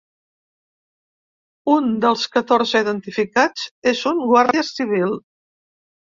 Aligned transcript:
Un 1.73 1.91
dels 2.05 2.23
catorze 2.39 2.81
identificats 2.87 3.67
és 3.93 4.03
un 4.15 4.25
guàrdia 4.33 4.67
civil. 4.73 5.17